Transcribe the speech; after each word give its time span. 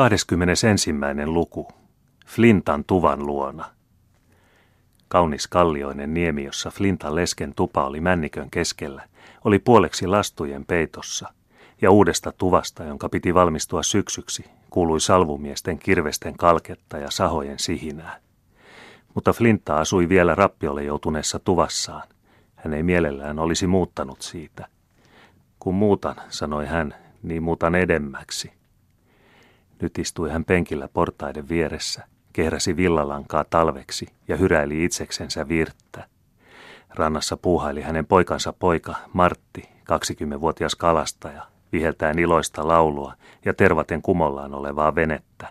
21. 0.00 0.66
luku. 1.26 1.68
Flintan 2.26 2.84
tuvan 2.84 3.26
luona. 3.26 3.64
Kaunis 5.08 5.46
kallioinen 5.46 6.14
niemi, 6.14 6.44
jossa 6.44 6.70
Flintan 6.70 7.14
lesken 7.14 7.54
tupa 7.54 7.84
oli 7.84 8.00
männikön 8.00 8.50
keskellä, 8.50 9.02
oli 9.44 9.58
puoleksi 9.58 10.06
lastujen 10.06 10.64
peitossa, 10.64 11.32
ja 11.82 11.90
uudesta 11.90 12.32
tuvasta, 12.32 12.84
jonka 12.84 13.08
piti 13.08 13.34
valmistua 13.34 13.82
syksyksi, 13.82 14.44
kuului 14.70 15.00
salvumiesten 15.00 15.78
kirvesten 15.78 16.36
kalketta 16.36 16.98
ja 16.98 17.10
sahojen 17.10 17.58
sihinää. 17.58 18.20
Mutta 19.14 19.32
Flinta 19.32 19.76
asui 19.76 20.08
vielä 20.08 20.34
rappiolle 20.34 20.84
joutuneessa 20.84 21.38
tuvassaan. 21.38 22.08
Hän 22.56 22.74
ei 22.74 22.82
mielellään 22.82 23.38
olisi 23.38 23.66
muuttanut 23.66 24.22
siitä. 24.22 24.66
Kun 25.58 25.74
muutan, 25.74 26.16
sanoi 26.28 26.66
hän, 26.66 26.94
niin 27.22 27.42
muutan 27.42 27.74
edemmäksi– 27.74 28.52
nyt 29.80 29.98
istui 29.98 30.30
hän 30.30 30.44
penkillä 30.44 30.88
portaiden 30.88 31.48
vieressä, 31.48 32.04
kehräsi 32.32 32.76
villalankaa 32.76 33.44
talveksi 33.50 34.06
ja 34.28 34.36
hyräili 34.36 34.84
itseksensä 34.84 35.48
virttä. 35.48 36.04
Rannassa 36.90 37.36
puuhaili 37.36 37.82
hänen 37.82 38.06
poikansa 38.06 38.52
poika, 38.52 38.94
Martti, 39.12 39.62
20-vuotias 39.62 40.74
kalastaja, 40.74 41.46
viheltäen 41.72 42.18
iloista 42.18 42.68
laulua 42.68 43.14
ja 43.44 43.54
tervaten 43.54 44.02
kumollaan 44.02 44.54
olevaa 44.54 44.94
venettä. 44.94 45.48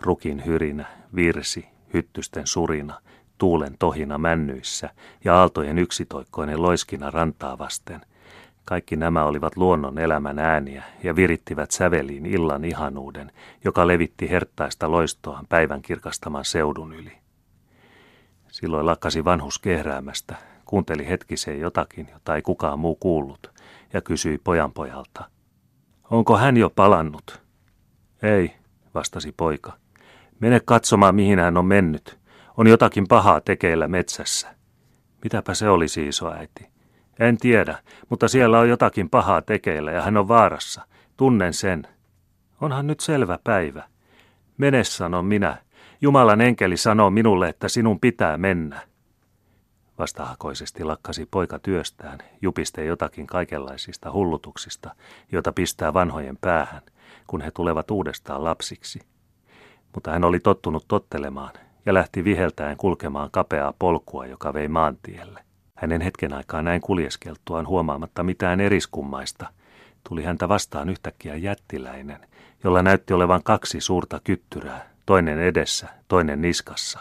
Rukin 0.00 0.44
hyrinä, 0.44 0.86
virsi, 1.14 1.68
hyttysten 1.94 2.46
surina, 2.46 3.00
tuulen 3.38 3.76
tohina 3.78 4.18
männyissä 4.18 4.90
ja 5.24 5.36
aaltojen 5.36 5.78
yksitoikkoinen 5.78 6.62
loiskina 6.62 7.10
rantaa 7.10 7.58
vasten– 7.58 8.00
kaikki 8.64 8.96
nämä 8.96 9.24
olivat 9.24 9.56
luonnon 9.56 9.98
elämän 9.98 10.38
ääniä 10.38 10.84
ja 11.02 11.16
virittivät 11.16 11.70
säveliin 11.70 12.26
illan 12.26 12.64
ihanuuden, 12.64 13.32
joka 13.64 13.86
levitti 13.86 14.30
herttaista 14.30 14.90
loistoaan 14.90 15.46
päivän 15.48 15.82
kirkastaman 15.82 16.44
seudun 16.44 16.92
yli. 16.92 17.12
Silloin 18.48 18.86
lakkasi 18.86 19.24
vanhus 19.24 19.58
kehräämästä, 19.58 20.36
kuunteli 20.64 21.08
hetkiseen 21.08 21.60
jotakin, 21.60 22.08
jota 22.12 22.36
ei 22.36 22.42
kukaan 22.42 22.78
muu 22.78 22.96
kuullut, 22.96 23.52
ja 23.92 24.00
kysyi 24.00 24.38
pojanpojalta. 24.38 25.24
Onko 26.10 26.36
hän 26.36 26.56
jo 26.56 26.70
palannut? 26.70 27.42
Ei, 28.22 28.54
vastasi 28.94 29.34
poika. 29.36 29.72
Mene 30.40 30.60
katsomaan, 30.64 31.14
mihin 31.14 31.38
hän 31.38 31.56
on 31.56 31.66
mennyt. 31.66 32.18
On 32.56 32.66
jotakin 32.66 33.08
pahaa 33.08 33.40
tekeillä 33.40 33.88
metsässä. 33.88 34.54
Mitäpä 35.24 35.54
se 35.54 35.68
olisi, 35.68 36.08
isoäiti? 36.08 36.73
En 37.18 37.38
tiedä, 37.38 37.78
mutta 38.08 38.28
siellä 38.28 38.58
on 38.58 38.68
jotakin 38.68 39.10
pahaa 39.10 39.42
tekeillä 39.42 39.92
ja 39.92 40.02
hän 40.02 40.16
on 40.16 40.28
vaarassa. 40.28 40.82
Tunnen 41.16 41.52
sen. 41.54 41.86
Onhan 42.60 42.86
nyt 42.86 43.00
selvä 43.00 43.38
päivä. 43.44 43.82
Mene, 44.58 44.84
sanon 44.84 45.24
minä. 45.24 45.56
Jumalan 46.00 46.40
enkeli 46.40 46.76
sanoo 46.76 47.10
minulle, 47.10 47.48
että 47.48 47.68
sinun 47.68 48.00
pitää 48.00 48.36
mennä. 48.38 48.80
Vastahakoisesti 49.98 50.84
lakkasi 50.84 51.28
poika 51.30 51.58
työstään, 51.58 52.18
jupiste 52.42 52.84
jotakin 52.84 53.26
kaikenlaisista 53.26 54.12
hullutuksista, 54.12 54.94
joita 55.32 55.52
pistää 55.52 55.94
vanhojen 55.94 56.38
päähän, 56.40 56.82
kun 57.26 57.40
he 57.40 57.50
tulevat 57.50 57.90
uudestaan 57.90 58.44
lapsiksi. 58.44 59.00
Mutta 59.94 60.10
hän 60.10 60.24
oli 60.24 60.40
tottunut 60.40 60.84
tottelemaan 60.88 61.52
ja 61.86 61.94
lähti 61.94 62.24
viheltäen 62.24 62.76
kulkemaan 62.76 63.30
kapeaa 63.30 63.72
polkua, 63.78 64.26
joka 64.26 64.54
vei 64.54 64.68
maantielle. 64.68 65.43
Hänen 65.74 66.00
hetken 66.00 66.32
aikaa 66.32 66.62
näin 66.62 66.80
kuljeskeltuaan 66.80 67.66
huomaamatta 67.66 68.22
mitään 68.22 68.60
eriskummaista, 68.60 69.46
tuli 70.08 70.24
häntä 70.24 70.48
vastaan 70.48 70.88
yhtäkkiä 70.88 71.36
jättiläinen, 71.36 72.20
jolla 72.64 72.82
näytti 72.82 73.14
olevan 73.14 73.42
kaksi 73.42 73.80
suurta 73.80 74.20
kyttyrää, 74.24 74.90
toinen 75.06 75.38
edessä, 75.38 75.88
toinen 76.08 76.40
niskassa. 76.40 77.00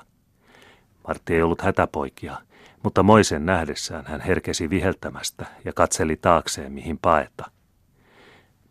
Martti 1.07 1.35
ei 1.35 1.41
ollut 1.41 1.61
hätäpoikia, 1.61 2.37
mutta 2.83 3.03
moisen 3.03 3.45
nähdessään 3.45 4.05
hän 4.07 4.21
herkesi 4.21 4.69
viheltämästä 4.69 5.45
ja 5.65 5.73
katseli 5.73 6.17
taakseen 6.17 6.71
mihin 6.71 6.99
paeta 7.01 7.51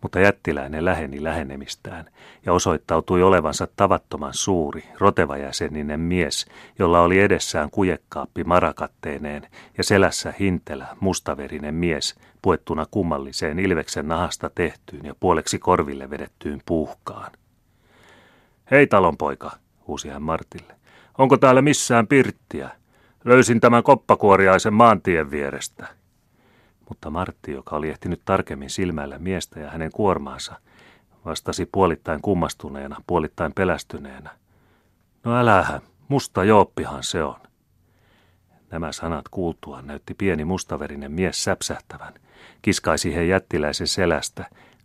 mutta 0.02 0.20
jättiläinen 0.20 0.84
läheni 0.84 1.22
lähenemistään 1.22 2.04
ja 2.46 2.52
osoittautui 2.52 3.22
olevansa 3.22 3.68
tavattoman 3.76 4.34
suuri, 4.34 4.84
rotevajäseninen 4.98 6.00
mies, 6.00 6.46
jolla 6.78 7.00
oli 7.00 7.20
edessään 7.20 7.70
kujekkaappi 7.70 8.44
marakatteineen 8.44 9.46
ja 9.78 9.84
selässä 9.84 10.34
hintelä, 10.40 10.86
mustaverinen 11.00 11.74
mies, 11.74 12.14
puettuna 12.42 12.86
kummalliseen 12.90 13.58
ilveksen 13.58 14.08
nahasta 14.08 14.50
tehtyyn 14.54 15.04
ja 15.04 15.14
puoleksi 15.20 15.58
korville 15.58 16.10
vedettyyn 16.10 16.62
puuhkaan. 16.66 17.32
Hei 18.70 18.86
talonpoika, 18.86 19.50
huusi 19.86 20.08
hän 20.08 20.22
Martille. 20.22 20.74
Onko 21.18 21.36
täällä 21.36 21.62
missään 21.62 22.06
pirttiä? 22.06 22.70
Löysin 23.24 23.60
tämän 23.60 23.82
koppakuoriaisen 23.82 24.74
maantien 24.74 25.30
vierestä 25.30 26.01
mutta 26.92 27.10
Martti, 27.10 27.52
joka 27.52 27.76
oli 27.76 27.88
ehtinyt 27.88 28.22
tarkemmin 28.24 28.70
silmäillä 28.70 29.18
miestä 29.18 29.60
ja 29.60 29.70
hänen 29.70 29.90
kuormaansa, 29.92 30.60
vastasi 31.24 31.66
puolittain 31.72 32.22
kummastuneena, 32.22 32.96
puolittain 33.06 33.52
pelästyneenä. 33.52 34.30
No 35.24 35.36
älähä, 35.36 35.80
musta 36.08 36.44
jooppihan 36.44 37.02
se 37.02 37.24
on. 37.24 37.40
Nämä 38.70 38.92
sanat 38.92 39.28
kuultuaan 39.30 39.86
näytti 39.86 40.14
pieni 40.14 40.44
mustaverinen 40.44 41.12
mies 41.12 41.44
säpsähtävän, 41.44 42.14
kiskaisi 42.62 43.14
he 43.14 43.24
jättiläisen 43.24 43.86
selästä, 43.86 44.44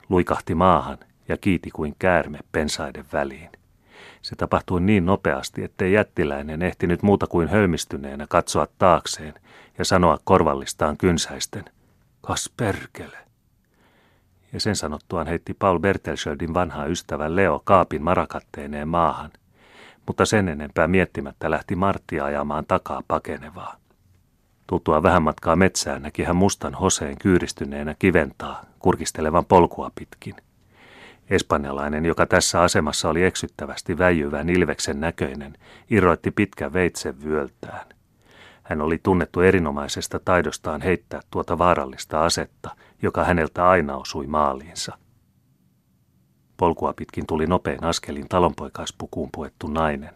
luikahti 0.09 0.55
maahan 0.55 0.97
ja 1.27 1.37
kiiti 1.37 1.71
kuin 1.71 1.95
käärme 1.99 2.39
pensaiden 2.51 3.05
väliin. 3.13 3.49
Se 4.21 4.35
tapahtui 4.35 4.81
niin 4.81 5.05
nopeasti, 5.05 5.63
ettei 5.63 5.93
jättiläinen 5.93 6.61
ehtinyt 6.61 7.03
muuta 7.03 7.27
kuin 7.27 7.47
hölmistyneenä 7.47 8.25
katsoa 8.29 8.67
taakseen 8.77 9.33
ja 9.77 9.85
sanoa 9.85 10.19
korvallistaan 10.23 10.97
kynsäisten. 10.97 11.76
Kas 12.27 12.53
perkele. 12.57 13.17
Ja 14.53 14.59
sen 14.59 14.75
sanottuaan 14.75 15.27
heitti 15.27 15.53
Paul 15.53 15.79
Bertelschöldin 15.79 16.53
vanha 16.53 16.85
ystävä 16.85 17.35
Leo 17.35 17.61
kaapin 17.63 18.03
marakatteineen 18.03 18.87
maahan, 18.87 19.31
mutta 20.07 20.25
sen 20.25 20.49
enempää 20.49 20.87
miettimättä 20.87 21.51
lähti 21.51 21.75
Martti 21.75 22.19
ajamaan 22.19 22.65
takaa 22.65 23.03
pakenevaa. 23.07 23.75
Tultua 24.67 25.03
vähän 25.03 25.23
matkaa 25.23 25.55
metsään 25.55 26.01
näki 26.01 26.23
hän 26.23 26.35
mustan 26.35 26.73
hoseen 26.73 27.17
kyyristyneenä 27.17 27.95
kiventaa, 27.99 28.65
kurkistelevan 28.79 29.45
polkua 29.45 29.91
pitkin. 29.95 30.35
Espanjalainen, 31.29 32.05
joka 32.05 32.25
tässä 32.25 32.61
asemassa 32.61 33.09
oli 33.09 33.23
eksyttävästi 33.23 33.97
väijyvän 33.97 34.49
ilveksen 34.49 34.99
näköinen, 34.99 35.57
irroitti 35.89 36.31
pitkän 36.31 36.73
veitsen 36.73 37.23
vyöltään. 37.23 37.96
Hän 38.69 38.81
oli 38.81 38.99
tunnettu 39.03 39.41
erinomaisesta 39.41 40.19
taidostaan 40.25 40.81
heittää 40.81 41.21
tuota 41.31 41.57
vaarallista 41.57 42.25
asetta, 42.25 42.75
joka 43.01 43.23
häneltä 43.23 43.69
aina 43.69 43.95
osui 43.97 44.27
maaliinsa. 44.27 44.97
Polkua 46.57 46.93
pitkin 46.93 47.27
tuli 47.27 47.47
nopein 47.47 47.83
askelin 47.83 48.29
talonpoikaispukuun 48.29 49.29
puettu 49.31 49.67
nainen. 49.67 50.13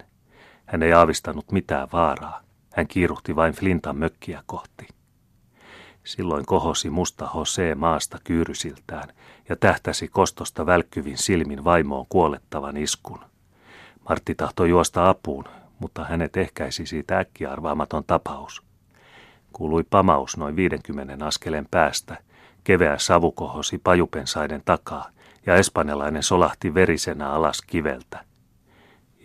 Hän 0.65 0.83
ei 0.83 0.93
aavistanut 0.93 1.51
mitään 1.51 1.87
vaaraa. 1.93 2.41
Hän 2.73 2.87
kiiruhti 2.87 3.35
vain 3.35 3.53
Flintan 3.53 3.97
mökkiä 3.97 4.43
kohti. 4.45 4.87
Silloin 6.03 6.45
kohosi 6.45 6.89
musta 6.89 7.29
Jose 7.35 7.75
maasta 7.75 8.17
kyyrysiltään 8.23 9.09
ja 9.49 9.55
tähtäsi 9.55 10.07
kostosta 10.07 10.65
välkkyvin 10.65 11.17
silmin 11.17 11.63
vaimoon 11.63 12.05
kuolettavan 12.09 12.77
iskun. 12.77 13.19
Martti 14.09 14.35
tahtoi 14.35 14.69
juosta 14.69 15.09
apuun, 15.09 15.45
mutta 15.81 16.05
hänet 16.05 16.37
ehkäisi 16.37 16.85
siitä 16.85 17.19
äkkiarvaamaton 17.19 18.03
tapaus. 18.07 18.63
Kuului 19.53 19.83
pamaus 19.89 20.37
noin 20.37 20.55
50 20.55 21.25
askeleen 21.25 21.67
päästä, 21.71 22.17
keveä 22.63 22.97
savu 22.97 23.31
kohosi 23.31 23.77
pajupensaiden 23.77 24.61
takaa 24.65 25.09
ja 25.45 25.55
espanjalainen 25.55 26.23
solahti 26.23 26.73
verisenä 26.73 27.29
alas 27.29 27.61
kiveltä. 27.61 28.25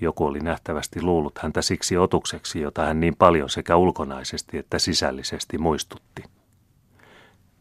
Joku 0.01 0.25
oli 0.25 0.41
nähtävästi 0.41 1.03
luullut 1.03 1.39
häntä 1.39 1.63
siksi 1.63 1.97
otukseksi, 1.99 2.61
jota 2.61 2.85
hän 2.85 3.01
niin 3.01 3.17
paljon 3.17 3.51
sekä 3.51 3.77
ulkonaisesti 3.77 4.59
että 4.59 4.79
sisällisesti 4.79 5.59
muistutti. 5.59 6.25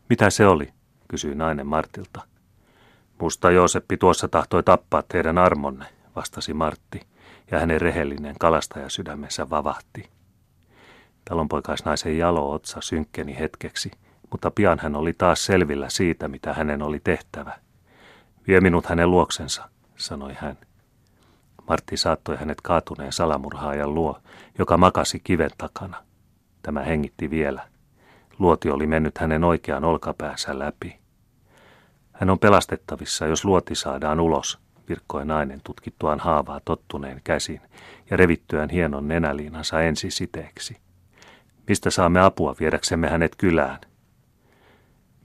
Mitä 0.10 0.30
se 0.30 0.48
oli, 0.48 0.74
kysyi 1.08 1.36
nainen 1.36 1.68
Martilta. 1.68 2.22
Musta 3.22 3.52
Jooseppi 3.52 3.98
tuossa 3.98 4.28
tahtoi 4.28 4.64
tappaa 4.64 5.04
teidän 5.08 5.38
armonne, 5.38 5.86
vastasi 6.16 6.54
Martti 6.54 7.02
ja 7.52 7.60
hänen 7.60 7.82
rehellinen 7.82 8.36
kalastajasydämensä 8.40 9.50
vavahti. 9.50 10.10
Talonpoikaisnaisen 11.30 12.18
jalo 12.18 12.52
otsa 12.52 12.82
synkkeni 12.82 13.40
hetkeksi, 13.40 13.92
mutta 14.32 14.52
pian 14.52 14.80
hän 14.82 14.96
oli 14.96 15.14
taas 15.14 15.46
selvillä 15.46 15.90
siitä, 15.90 16.28
mitä 16.28 16.54
hänen 16.54 16.82
oli 16.82 17.00
tehtävä. 17.04 17.60
Vie 18.48 18.62
minut 18.62 18.86
hänen 18.86 19.12
luoksensa, 19.12 19.70
sanoi 19.96 20.34
hän. 20.34 20.58
Martti 21.68 21.98
saattoi 21.98 22.38
hänet 22.38 22.62
kaatuneen 22.62 23.12
salamurhaajan 23.14 23.94
luo, 23.94 24.20
joka 24.60 24.78
makasi 24.78 25.20
kiven 25.20 25.52
takana. 25.58 26.04
Tämä 26.62 26.82
hengitti 26.82 27.30
vielä. 27.30 27.68
Luoti 28.40 28.70
oli 28.70 28.88
mennyt 28.88 29.18
hänen 29.18 29.44
oikean 29.44 29.86
olkapäänsä 29.86 30.60
läpi. 30.60 31.00
Hän 32.12 32.30
on 32.30 32.40
pelastettavissa, 32.40 33.26
jos 33.26 33.46
luoti 33.46 33.76
saadaan 33.76 34.20
ulos, 34.20 34.60
virkkoi 34.90 35.26
nainen 35.26 35.62
tutkittuaan 35.64 36.20
haavaa 36.20 36.60
tottuneen 36.66 37.22
käsin 37.24 37.62
ja 38.10 38.18
revittyään 38.18 38.70
hienon 38.70 39.08
nenäliinansa 39.08 39.82
ensi 39.82 40.12
siteeksi. 40.12 40.78
Mistä 41.68 41.90
saamme 41.90 42.22
apua 42.22 42.56
viedäksemme 42.60 43.10
hänet 43.10 43.36
kylään? 43.36 43.80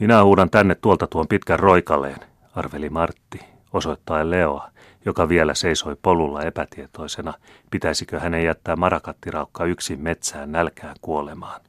Minä 0.00 0.24
huudan 0.24 0.50
tänne 0.50 0.74
tuolta 0.74 1.06
tuon 1.06 1.28
pitkän 1.28 1.58
roikaleen, 1.58 2.18
arveli 2.54 2.90
Martti, 2.90 3.40
osoittaen 3.72 4.30
Leoa, 4.30 4.70
joka 5.04 5.28
vielä 5.28 5.54
seisoi 5.54 5.96
polulla 6.02 6.42
epätietoisena, 6.42 7.34
pitäisikö 7.70 8.20
hänen 8.20 8.44
jättää 8.44 8.76
marakattiraukka 8.76 9.64
yksin 9.64 10.00
metsään 10.00 10.52
nälkään 10.52 10.96
kuolemaan. 11.00 11.60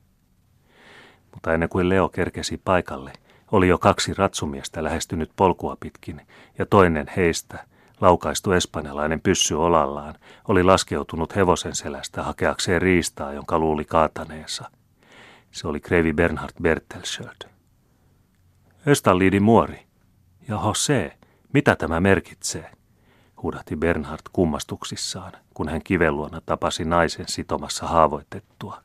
Mutta 1.32 1.54
ennen 1.54 1.70
kuin 1.70 1.90
Leo 1.90 2.10
kerkesi 2.10 2.62
paikalle, 2.66 3.14
oli 3.52 3.68
jo 3.68 3.78
kaksi 3.78 4.14
ratsumiestä 4.14 4.84
lähestynyt 4.84 5.32
polkua 5.36 5.78
pitkin, 5.80 6.22
ja 6.60 6.66
toinen 6.66 7.08
heistä, 7.18 7.66
laukaistu 8.02 8.52
espanjalainen 8.52 9.22
pyssy 9.22 9.56
olallaan, 9.56 10.16
oli 10.48 10.64
laskeutunut 10.64 11.36
hevosen 11.36 11.76
selästä 11.76 12.24
hakeakseen 12.24 12.82
riistaa, 12.82 13.34
jonka 13.34 13.60
luuli 13.60 13.86
kaataneensa. 13.86 14.72
Se 15.52 15.68
oli 15.68 15.80
Krevi 15.80 16.14
Bernhard 16.14 16.54
Bertelsköld. 16.62 17.50
Östalliidin 18.88 19.44
muori. 19.44 19.86
Ja 20.48 20.60
Jose, 20.66 21.18
mitä 21.54 21.76
tämä 21.76 22.00
merkitsee? 22.00 22.72
huudahti 23.44 23.76
Bernhard 23.76 24.22
kummastuksissaan, 24.34 25.32
kun 25.54 25.70
hän 25.70 25.82
kivelluona 25.84 26.42
tapasi 26.46 26.86
naisen 26.86 27.28
sitomassa 27.28 27.88
haavoitettua. 27.88 28.82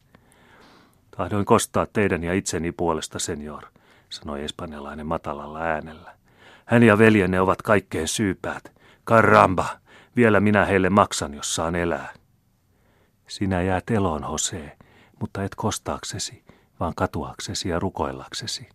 Tahdoin 1.17 1.45
kostaa 1.45 1.87
teidän 1.93 2.25
ja 2.25 2.35
itseni 2.35 2.73
puolesta, 2.73 3.19
senior, 3.19 3.63
sanoi 4.09 4.45
espanjalainen 4.45 5.07
matalalla 5.07 5.61
äänellä. 5.61 6.15
Hän 6.65 6.83
ja 6.83 6.99
veljenne 6.99 7.41
ovat 7.41 7.63
kaikkein 7.63 8.09
syypäät. 8.09 8.76
Karamba, 9.07 9.67
vielä 10.17 10.41
minä 10.41 10.65
heille 10.65 10.91
maksan, 10.91 11.35
jos 11.35 11.55
saan 11.55 11.77
elää. 11.77 12.13
Sinä 13.29 13.63
jäät 13.63 13.91
eloon, 13.91 14.23
Jose, 14.23 14.77
mutta 15.21 15.45
et 15.45 15.55
kostaaksesi, 15.55 16.45
vaan 16.81 16.93
katuaksesi 16.97 17.69
ja 17.69 17.79
rukoillaksesi, 17.79 18.69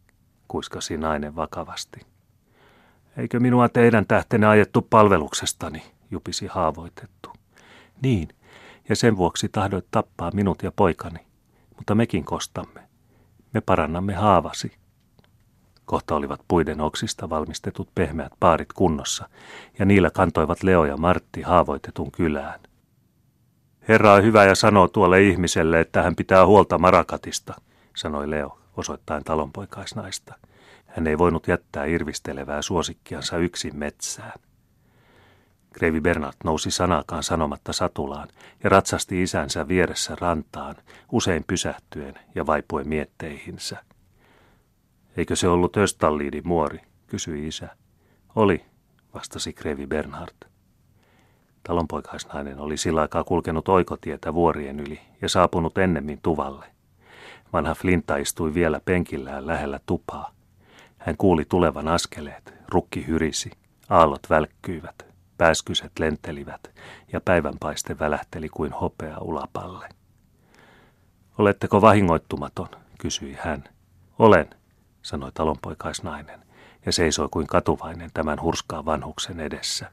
kuiskasi 0.48 0.98
nainen 0.98 1.36
vakavasti. 1.36 2.00
Eikö 3.18 3.40
minua 3.40 3.70
teidän 3.70 4.08
tähtenne 4.08 4.48
ajettu 4.48 4.82
palveluksestani, 4.82 5.84
jupisi 6.12 6.48
haavoitettu. 6.48 7.34
Niin, 8.02 8.30
ja 8.90 8.96
sen 8.96 9.18
vuoksi 9.18 9.50
tahdoit 9.50 9.86
tappaa 9.92 10.32
minut 10.34 10.64
ja 10.64 10.72
poikani, 10.72 11.20
mutta 11.78 11.96
mekin 11.96 12.26
kostamme. 12.26 12.82
Me 13.54 13.62
parannamme 13.62 14.14
haavasi. 14.14 14.81
Kohta 15.92 16.16
olivat 16.16 16.42
puiden 16.48 16.82
oksista 16.82 17.30
valmistetut 17.30 17.90
pehmeät 17.96 18.32
paarit 18.40 18.74
kunnossa, 18.74 19.30
ja 19.80 19.86
niillä 19.86 20.10
kantoivat 20.10 20.64
Leo 20.64 20.86
ja 20.86 20.98
Martti 20.98 21.42
haavoitetun 21.42 22.12
kylään. 22.12 22.60
Herra 23.88 24.14
on 24.14 24.24
hyvä 24.24 24.46
ja 24.46 24.56
sanoo 24.56 24.88
tuolle 24.88 25.24
ihmiselle, 25.24 25.80
että 25.80 26.04
hän 26.04 26.16
pitää 26.16 26.46
huolta 26.46 26.78
Marakatista, 26.78 27.62
sanoi 27.96 28.30
Leo, 28.30 28.60
osoittaen 28.78 29.24
talonpoikaisnaista. 29.24 30.36
Hän 30.86 31.08
ei 31.08 31.18
voinut 31.18 31.48
jättää 31.48 31.86
irvistelevää 31.86 32.62
suosikkiansa 32.62 33.38
yksin 33.38 33.76
metsään. 33.76 34.40
Kreivi 35.74 36.02
Bernard 36.02 36.38
nousi 36.44 36.72
sanakaan 36.72 37.24
sanomatta 37.24 37.74
satulaan 37.74 38.28
ja 38.64 38.70
ratsasti 38.70 39.24
isänsä 39.24 39.68
vieressä 39.68 40.16
rantaan, 40.20 40.76
usein 41.12 41.44
pysähtyen 41.48 42.20
ja 42.36 42.46
vaipuen 42.46 42.88
mietteihinsä. 42.88 43.91
Eikö 45.18 45.36
se 45.36 45.48
ollut 45.48 45.78
Östalliidin 45.78 46.48
muori, 46.48 46.80
kysyi 47.08 47.48
isä. 47.48 47.70
Oli, 48.36 48.66
vastasi 49.14 49.54
Kreivi 49.54 49.88
Bernhard. 49.88 50.50
Talonpoikaisnainen 51.64 52.60
oli 52.60 52.78
sillä 52.78 53.02
aikaa 53.02 53.24
kulkenut 53.24 53.70
oikotietä 53.70 54.34
vuorien 54.34 54.80
yli 54.80 55.02
ja 55.22 55.30
saapunut 55.30 55.78
ennemmin 55.78 56.20
tuvalle. 56.22 56.66
Vanha 57.54 57.76
Flinta 57.76 58.18
istui 58.18 58.54
vielä 58.54 58.82
penkillään 58.86 59.48
lähellä 59.48 59.80
tupaa. 59.86 60.32
Hän 60.98 61.18
kuuli 61.18 61.46
tulevan 61.50 61.88
askeleet, 61.88 62.54
rukki 62.68 63.08
hyrisi, 63.08 63.52
aallot 63.90 64.30
välkkyivät, 64.30 65.06
pääskyset 65.38 65.92
lentelivät 66.00 66.72
ja 67.12 67.22
päivänpaiste 67.22 68.00
välähteli 68.00 68.50
kuin 68.50 68.72
hopea 68.72 69.18
ulapalle. 69.18 69.90
Oletteko 71.38 71.82
vahingoittumaton, 71.82 72.68
kysyi 72.98 73.38
hän. 73.40 73.64
Olen, 74.20 74.50
sanoi 75.02 75.32
talonpoikaisnainen 75.34 76.40
ja 76.86 76.92
seisoi 76.92 77.28
kuin 77.32 77.48
katuvainen 77.48 78.10
tämän 78.14 78.42
hurskaan 78.42 78.86
vanhuksen 78.86 79.40
edessä. 79.40 79.92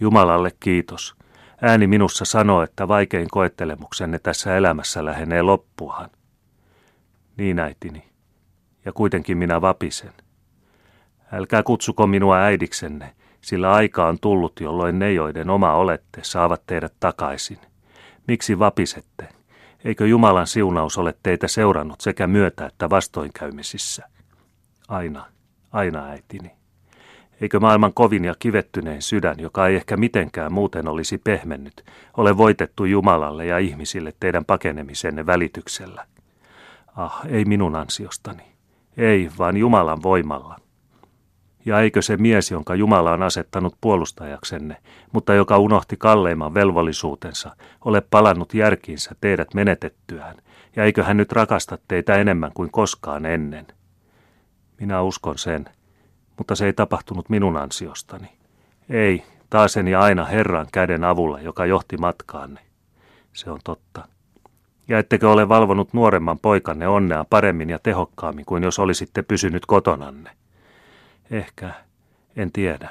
Jumalalle 0.00 0.50
kiitos. 0.60 1.14
Ääni 1.62 1.86
minussa 1.86 2.24
sanoo, 2.24 2.62
että 2.62 2.88
vaikein 2.88 3.28
koettelemuksenne 3.30 4.18
tässä 4.18 4.56
elämässä 4.56 5.04
lähenee 5.04 5.42
loppuaan. 5.42 6.10
Niin 7.36 7.58
äitini, 7.58 8.08
ja 8.84 8.92
kuitenkin 8.92 9.38
minä 9.38 9.60
vapisen. 9.60 10.12
Älkää 11.32 11.62
kutsuko 11.62 12.06
minua 12.06 12.38
äidiksenne, 12.38 13.14
sillä 13.40 13.72
aika 13.72 14.06
on 14.06 14.18
tullut, 14.20 14.60
jolloin 14.60 14.98
ne, 14.98 15.12
joiden 15.12 15.50
oma 15.50 15.74
olette, 15.74 16.20
saavat 16.22 16.62
teidät 16.66 16.94
takaisin. 17.00 17.58
Miksi 18.28 18.58
vapisette? 18.58 19.33
Eikö 19.84 20.06
Jumalan 20.06 20.46
siunaus 20.46 20.98
ole 20.98 21.14
teitä 21.22 21.48
seurannut 21.48 22.00
sekä 22.00 22.26
myötä 22.26 22.66
että 22.66 22.90
vastoinkäymisissä? 22.90 24.08
Aina, 24.88 25.26
aina 25.72 26.06
äitini. 26.06 26.50
Eikö 27.40 27.60
maailman 27.60 27.94
kovin 27.94 28.24
ja 28.24 28.34
kivettynein 28.38 29.02
sydän, 29.02 29.36
joka 29.38 29.66
ei 29.66 29.76
ehkä 29.76 29.96
mitenkään 29.96 30.52
muuten 30.52 30.88
olisi 30.88 31.18
pehmennyt, 31.18 31.84
ole 32.16 32.36
voitettu 32.36 32.84
Jumalalle 32.84 33.46
ja 33.46 33.58
ihmisille 33.58 34.12
teidän 34.20 34.44
pakenemisenne 34.44 35.26
välityksellä? 35.26 36.06
Ah, 36.96 37.20
ei 37.28 37.44
minun 37.44 37.76
ansiostani. 37.76 38.42
Ei, 38.96 39.30
vaan 39.38 39.56
Jumalan 39.56 40.02
voimalla. 40.02 40.56
Ja 41.66 41.80
eikö 41.80 42.02
se 42.02 42.16
mies, 42.16 42.50
jonka 42.50 42.74
Jumala 42.74 43.12
on 43.12 43.22
asettanut 43.22 43.76
puolustajaksenne, 43.80 44.76
mutta 45.12 45.34
joka 45.34 45.58
unohti 45.58 45.96
kalleimman 45.96 46.54
velvollisuutensa, 46.54 47.56
ole 47.84 48.00
palannut 48.00 48.54
järkiinsä 48.54 49.14
teidät 49.20 49.54
menetettyään, 49.54 50.36
ja 50.76 50.84
eikö 50.84 51.04
hän 51.04 51.16
nyt 51.16 51.32
rakasta 51.32 51.78
teitä 51.88 52.14
enemmän 52.14 52.50
kuin 52.54 52.70
koskaan 52.70 53.26
ennen? 53.26 53.66
Minä 54.80 55.02
uskon 55.02 55.38
sen, 55.38 55.68
mutta 56.38 56.54
se 56.54 56.66
ei 56.66 56.72
tapahtunut 56.72 57.28
minun 57.28 57.56
ansiostani. 57.56 58.28
Ei, 58.88 59.24
taaseni 59.50 59.94
aina 59.94 60.24
Herran 60.24 60.66
käden 60.72 61.04
avulla, 61.04 61.40
joka 61.40 61.66
johti 61.66 61.96
matkaanne. 61.96 62.60
Se 63.32 63.50
on 63.50 63.60
totta. 63.64 64.08
Ja 64.88 64.98
ettekö 64.98 65.30
ole 65.30 65.48
valvonut 65.48 65.92
nuoremman 65.92 66.38
poikanne 66.38 66.88
onnea 66.88 67.24
paremmin 67.30 67.70
ja 67.70 67.78
tehokkaammin 67.78 68.44
kuin 68.44 68.62
jos 68.62 68.78
olisitte 68.78 69.22
pysynyt 69.22 69.66
kotonanne? 69.66 70.30
Ehkä, 71.30 71.70
en 72.36 72.52
tiedä. 72.52 72.90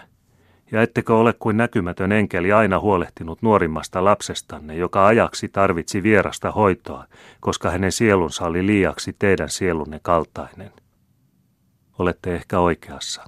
Ja 0.72 0.82
ettekö 0.82 1.16
ole 1.16 1.34
kuin 1.34 1.58
näkymätön 1.58 2.12
enkeli 2.12 2.52
aina 2.52 2.80
huolehtinut 2.80 3.42
nuorimmasta 3.42 4.04
lapsestanne, 4.04 4.76
joka 4.76 5.08
ajaksi 5.08 5.50
tarvitsi 5.50 6.04
vierasta 6.04 6.52
hoitoa, 6.52 7.06
koska 7.40 7.70
hänen 7.70 7.92
sielunsa 7.92 8.46
oli 8.46 8.66
liiaksi 8.66 9.16
teidän 9.20 9.50
sielunne 9.50 10.00
kaltainen? 10.04 10.72
Olette 12.00 12.36
ehkä 12.36 12.60
oikeassa. 12.60 13.24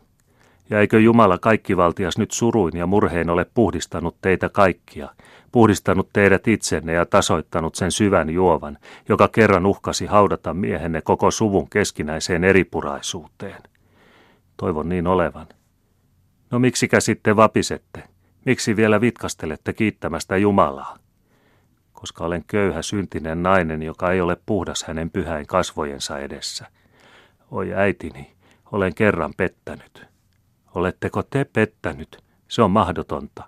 Ja 0.69 0.79
eikö 0.79 0.99
Jumala 0.99 1.37
kaikkivaltias 1.37 2.17
nyt 2.17 2.31
suruin 2.31 2.77
ja 2.77 2.87
murhein 2.87 3.29
ole 3.29 3.45
puhdistanut 3.53 4.15
teitä 4.21 4.49
kaikkia, 4.49 5.09
puhdistanut 5.51 6.09
teidät 6.13 6.47
itsenne 6.47 6.93
ja 6.93 7.05
tasoittanut 7.05 7.75
sen 7.75 7.91
syvän 7.91 8.29
juovan, 8.29 8.77
joka 9.09 9.27
kerran 9.27 9.65
uhkasi 9.65 10.05
haudata 10.05 10.53
miehenne 10.53 11.01
koko 11.01 11.31
suvun 11.31 11.69
keskinäiseen 11.69 12.43
eripuraisuuteen? 12.43 13.74
Toivon 14.57 14.89
niin 14.89 15.07
olevan. 15.07 15.47
No 16.51 16.59
miksikä 16.59 16.99
sitten 16.99 17.35
vapisette? 17.35 18.03
Miksi 18.45 18.75
vielä 18.75 19.01
vitkastelette 19.01 19.73
kiittämästä 19.73 20.37
Jumalaa? 20.37 20.97
Koska 21.93 22.25
olen 22.25 22.43
köyhä 22.47 22.81
syntinen 22.81 23.43
nainen, 23.43 23.83
joka 23.83 24.11
ei 24.11 24.21
ole 24.21 24.37
puhdas 24.45 24.83
hänen 24.83 25.09
pyhäin 25.09 25.47
kasvojensa 25.47 26.19
edessä. 26.19 26.67
Oi 27.51 27.73
äitini, 27.73 28.35
olen 28.71 28.95
kerran 28.95 29.33
pettänyt. 29.37 30.05
Oletteko 30.75 31.23
te 31.23 31.45
pettänyt? 31.53 32.23
Se 32.47 32.61
on 32.61 32.71
mahdotonta. 32.71 33.43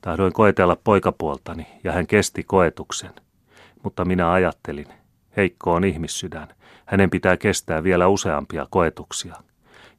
Tahdoin 0.00 0.32
koetella 0.32 0.76
poikapuoltani 0.84 1.66
ja 1.84 1.92
hän 1.92 2.06
kesti 2.06 2.42
koetuksen. 2.42 3.10
Mutta 3.82 4.04
minä 4.04 4.32
ajattelin, 4.32 4.86
heikko 5.36 5.72
on 5.72 5.84
ihmissydän. 5.84 6.48
Hänen 6.86 7.10
pitää 7.10 7.36
kestää 7.36 7.82
vielä 7.82 8.08
useampia 8.08 8.66
koetuksia. 8.70 9.34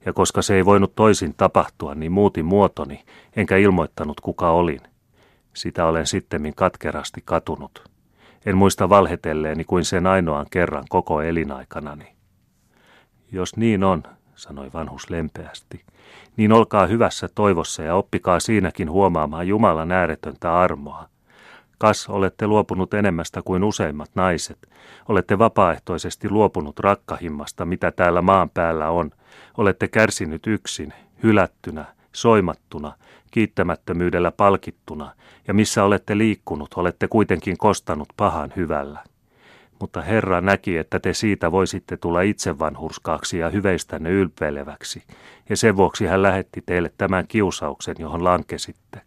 Ja 0.06 0.14
koska 0.14 0.42
se 0.42 0.56
ei 0.56 0.66
voinut 0.66 0.96
toisin 0.96 1.34
tapahtua, 1.38 1.96
niin 1.96 2.12
muutin 2.12 2.46
muotoni, 2.46 3.04
enkä 3.36 3.58
ilmoittanut 3.58 4.22
kuka 4.22 4.50
olin. 4.50 4.82
Sitä 5.54 5.86
olen 5.86 6.08
sittemmin 6.08 6.56
katkerasti 6.56 7.22
katunut. 7.26 7.90
En 8.46 8.58
muista 8.58 8.90
valhetelleeni 8.90 9.64
kuin 9.64 9.86
sen 9.86 10.08
ainoan 10.08 10.46
kerran 10.52 10.84
koko 10.90 11.22
elinaikanani. 11.22 12.16
Jos 13.32 13.58
niin 13.58 13.84
on, 13.84 14.04
sanoi 14.36 14.70
vanhus 14.74 15.10
lempeästi, 15.10 15.82
niin 16.38 16.52
olkaa 16.52 16.86
hyvässä 16.86 17.30
toivossa 17.36 17.84
ja 17.84 17.96
oppikaa 17.96 18.40
siinäkin 18.40 18.92
huomaamaan 18.92 19.48
Jumalan 19.48 19.92
ääretöntä 19.92 20.60
armoa. 20.60 21.13
Kas, 21.84 22.10
olette 22.10 22.48
luopunut 22.48 22.94
enemmästä 22.94 23.42
kuin 23.46 23.64
useimmat 23.64 24.12
naiset. 24.16 24.58
Olette 25.10 25.40
vapaaehtoisesti 25.40 26.30
luopunut 26.30 26.80
rakkahimmasta, 26.80 27.66
mitä 27.66 27.92
täällä 27.92 28.22
maan 28.22 28.50
päällä 28.50 28.90
on. 28.90 29.12
Olette 29.58 29.88
kärsinyt 29.88 30.48
yksin, 30.48 30.94
hylättynä, 31.24 31.86
soimattuna, 32.14 32.94
kiittämättömyydellä 33.32 34.32
palkittuna, 34.32 35.12
ja 35.48 35.54
missä 35.54 35.84
olette 35.84 36.18
liikkunut, 36.18 36.74
olette 36.76 37.08
kuitenkin 37.08 37.58
kostanut 37.58 38.10
pahan 38.18 38.54
hyvällä. 38.56 39.00
Mutta 39.80 40.02
Herra 40.02 40.42
näki, 40.42 40.78
että 40.78 41.00
te 41.00 41.14
siitä 41.14 41.52
voisitte 41.52 41.98
tulla 41.98 42.22
itsevanhurskaaksi 42.22 43.38
ja 43.38 43.50
hyveistänne 43.50 44.10
ylpeileväksi, 44.10 45.04
ja 45.50 45.58
sen 45.58 45.78
vuoksi 45.78 46.06
hän 46.06 46.22
lähetti 46.22 46.64
teille 46.66 46.94
tämän 46.98 47.28
kiusauksen, 47.28 47.96
johon 48.00 48.24
lankesitte. 48.24 49.02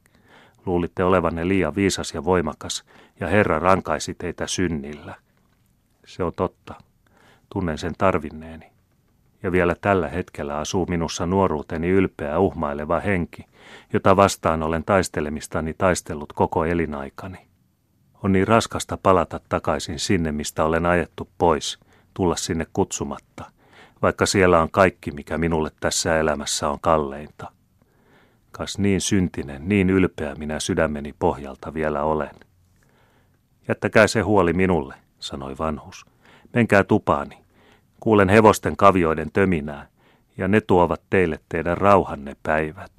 Luulitte 0.66 1.04
olevanne 1.04 1.48
liian 1.48 1.74
viisas 1.74 2.14
ja 2.14 2.24
voimakas, 2.24 2.84
ja 3.20 3.28
Herra 3.28 3.58
rankaisi 3.58 4.14
teitä 4.14 4.46
synnillä. 4.46 5.14
Se 6.06 6.24
on 6.24 6.32
totta. 6.36 6.74
Tunnen 7.52 7.78
sen 7.78 7.92
tarvinneeni. 7.98 8.66
Ja 9.42 9.52
vielä 9.52 9.76
tällä 9.80 10.08
hetkellä 10.08 10.58
asuu 10.58 10.86
minussa 10.86 11.26
nuoruuteni 11.26 11.88
ylpeä 11.88 12.38
uhmaileva 12.38 13.00
henki, 13.00 13.46
jota 13.92 14.16
vastaan 14.16 14.62
olen 14.62 14.84
taistelemistani 14.84 15.74
taistellut 15.74 16.32
koko 16.32 16.64
elinaikani. 16.64 17.46
On 18.22 18.32
niin 18.32 18.48
raskasta 18.48 18.98
palata 19.02 19.40
takaisin 19.48 19.98
sinne, 19.98 20.32
mistä 20.32 20.64
olen 20.64 20.86
ajettu 20.86 21.28
pois, 21.38 21.78
tulla 22.14 22.36
sinne 22.36 22.66
kutsumatta, 22.72 23.44
vaikka 24.02 24.26
siellä 24.26 24.62
on 24.62 24.70
kaikki, 24.70 25.10
mikä 25.10 25.38
minulle 25.38 25.70
tässä 25.80 26.18
elämässä 26.18 26.68
on 26.68 26.80
kalleinta. 26.80 27.55
Kas 28.56 28.78
niin 28.78 29.00
syntinen, 29.00 29.68
niin 29.68 29.90
ylpeä 29.90 30.34
minä 30.34 30.60
sydämeni 30.60 31.14
pohjalta 31.18 31.74
vielä 31.74 32.02
olen. 32.02 32.34
Jättäkää 33.68 34.06
se 34.06 34.20
huoli 34.20 34.52
minulle, 34.52 34.94
sanoi 35.18 35.58
vanhus. 35.58 36.06
Menkää 36.54 36.84
tupaani. 36.84 37.38
Kuulen 38.00 38.28
hevosten 38.28 38.76
kavioiden 38.76 39.32
töminää, 39.32 39.86
ja 40.38 40.48
ne 40.48 40.60
tuovat 40.60 41.02
teille 41.10 41.40
teidän 41.48 41.78
rauhanne 41.78 42.36
päivät. 42.42 42.92